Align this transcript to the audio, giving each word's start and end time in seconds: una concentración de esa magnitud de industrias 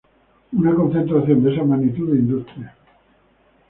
una 0.53 0.73
concentración 0.73 1.43
de 1.43 1.53
esa 1.53 1.63
magnitud 1.63 2.09
de 2.11 2.17
industrias 2.17 2.73